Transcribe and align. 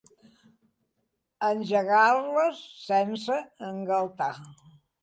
Engegar-les 1.49 2.65
sense 2.89 3.39
engaltar. 3.71 4.35